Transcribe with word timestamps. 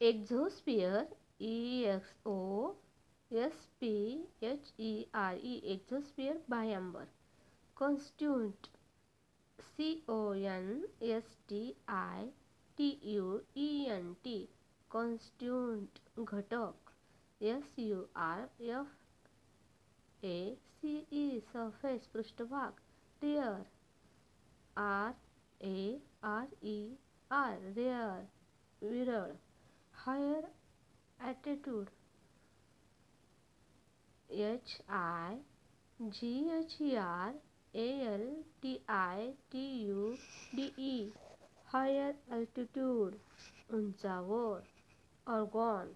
Exosphere 0.00 0.96
E 1.42 1.82
X 1.90 2.08
O 2.26 2.72
S 3.30 3.60
P 3.80 3.92
H 4.48 4.72
E 4.80 4.90
R 5.20 5.36
E 5.36 5.54
exosphere 5.74 6.42
बाह्यांबर 6.50 7.06
constituent 7.76 8.66
C 9.58 9.88
O 10.08 10.18
N 10.50 10.84
S 11.12 11.38
T 11.48 11.60
I 11.94 12.26
T 12.78 12.90
U 13.12 13.38
E 13.56 13.68
N 13.94 14.12
T 14.24 14.36
constituent 14.90 15.98
घटक 16.24 16.92
S 17.40 17.78
U 17.78 18.04
R 18.26 18.44
F 18.68 20.26
A 20.26 20.36
C 20.74 20.94
E 21.22 21.40
surface 21.52 22.06
पृष्ठभाग 22.12 22.80
rare 23.22 23.64
R 24.82 25.14
A 25.60 25.98
R 26.26 26.54
E 26.66 26.78
rare 27.30 27.58
rare 27.76 28.24
विरळ 28.82 29.32
higher 30.06 30.44
altitude 31.28 31.88
H 34.28 34.76
I 34.98 35.38
G 36.00 36.30
H 36.58 36.76
E 36.82 36.94
R 37.04 37.38
A 37.74 37.86
L 38.12 38.24
T 38.62 38.76
I 38.96 39.26
T 39.52 39.64
U 39.86 40.06
D 40.54 40.66
E 40.90 40.94
higher 41.68 42.14
altitude 42.36 43.16
उंचावर 43.74 44.62
argon 45.26 45.94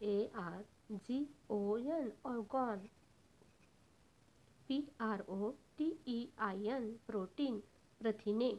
A 0.00 0.18
R 0.44 0.64
G 1.06 1.20
O 1.50 1.76
N 1.78 2.12
argon 2.26 2.86
P 4.68 4.76
R 5.02 5.20
O 5.30 5.50
T 5.78 5.84
E 6.08 6.18
I 6.48 6.68
N 6.76 6.90
protein 7.06 7.58
प्रथिने 8.00 8.50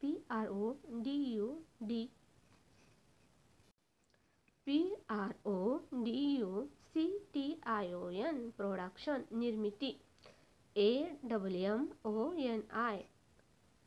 P 0.00 0.16
R 0.38 0.48
O 0.48 0.72
D 1.04 1.16
U 1.34 1.46
D 1.88 2.00
R 5.10 5.34
O 5.50 6.02
D 6.04 6.16
U 6.38 6.62
C 6.86 7.04
T 7.34 7.44
I 7.74 7.92
O 7.92 8.08
N 8.24 8.40
production 8.56 9.24
निर्मिती 9.42 9.88
A 10.76 10.90
W 11.30 11.72
M 11.74 11.86
O 12.10 12.26
N 12.48 12.62
I 12.82 12.98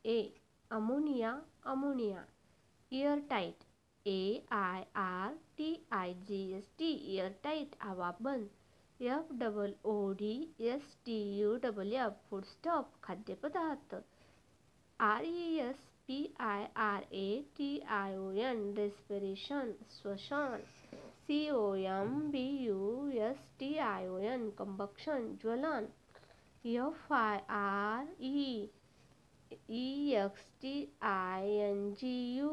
A 0.05 0.17
ammonia 0.71 1.33
ammonia 1.73 2.25
airtight 2.91 3.63
A 4.05 4.21
I 4.61 4.85
R 5.03 5.37
T 5.57 5.69
I 5.99 6.13
G 6.29 6.41
H 6.57 6.71
T 6.77 6.91
airtight 7.17 7.75
आवाबंद 7.91 9.03
F 9.11 9.31
double 9.43 9.75
O 9.93 9.95
D 10.23 10.33
S 10.73 10.95
T 11.05 11.19
U 11.39 11.55
double 11.63 11.93
F 11.93 12.19
foodstuff 12.29 12.91
खाद्यपदार्थ 13.03 13.95
R 14.99 15.25
E 15.25 15.57
S 15.69 15.87
P 16.07 16.19
I 16.49 16.67
R 16.89 17.03
A 17.13 17.29
T 17.57 17.69
I 18.01 18.17
O 18.17 18.31
N 18.49 18.73
respiration 18.77 19.73
श्वसन. 19.91 20.63
C 21.31 21.49
O 21.49 21.75
M 21.89 22.15
B 22.31 22.39
U 22.63 22.77
S 23.25 23.37
T 23.59 23.67
I 23.81 24.07
O 24.07 24.17
N 24.31 24.49
combustion 24.57 25.27
ज्वलन 25.41 25.85
F 26.65 27.13
I 27.13 27.37
R 27.57 28.07
E 28.29 28.69
E 29.75 30.11
X 30.23 30.49
T 30.61 30.73
I 31.11 31.47
N 31.67 31.79
G 32.01 32.11
U 32.37 32.49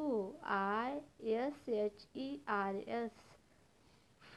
I 0.58 0.92
S 1.38 1.68
H 1.78 2.06
E 2.16 2.28
R 2.58 2.76
S 3.00 3.18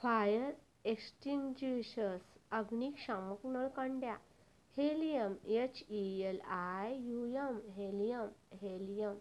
fire 0.01 0.57
extinguishers 0.95 2.35
अग्निशामक 2.61 3.45
नळकांड्या 3.45 4.17
helium 4.77 5.35
H 5.59 5.83
E 5.91 6.03
L 6.29 6.39
I 6.57 6.97
U 7.09 7.25
M 7.45 7.59
helium 7.77 8.57
helium 8.63 9.17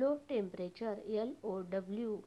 low 0.00 0.14
temperature 0.28 1.02
L 1.22 1.34
O 1.44 1.60
W 1.76 2.20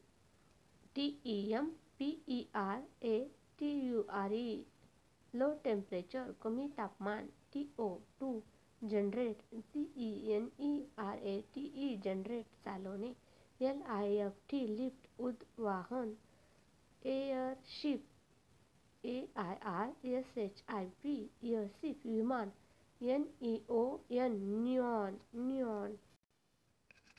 T 0.96 1.06
E 1.26 1.38
M 1.54 1.70
P 2.00 2.08
E 2.30 2.46
R 2.56 2.84
A 3.08 3.18
T 3.60 3.72
U 3.88 4.02
R 4.20 4.34
E 4.34 4.66
low 5.34 5.50
temperature 5.64 6.34
कमी 6.44 6.68
तापमान 6.78 7.30
T 7.54 7.68
O 7.80 7.88
to 8.20 8.32
generate 8.82 9.42
T 9.74 9.82
E 10.06 10.12
N 10.36 10.50
E 10.68 10.72
R 11.06 11.18
A 11.32 11.42
T 11.54 11.66
E 11.88 11.96
generate 12.04 12.46
चालवणे 12.66 13.14
L 13.60 13.82
I 13.98 14.16
F 14.26 14.40
T 14.50 14.66
lift 14.76 15.08
उद्वाहन 15.30 16.16
airship 17.06 18.06
A 19.04 19.18
I 19.38 19.56
R 19.74 20.08
S 20.14 20.38
H 20.38 20.64
I 20.78 20.86
P 21.04 21.16
airship 21.52 22.06
विमान 22.06 22.52
N 23.02 23.28
E 23.44 23.60
O 23.72 23.84
N 24.24 24.40
neon 24.64 25.20
neon 25.36 25.98